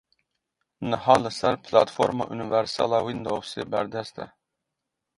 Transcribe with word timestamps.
Niha 0.93 1.17
li 1.25 1.33
ser 1.35 1.53
Platforma 1.69 2.29
Universal 2.39 2.99
a 3.01 3.05
Windowsê 3.11 3.71
berdest 3.77 4.29
e. 4.29 4.33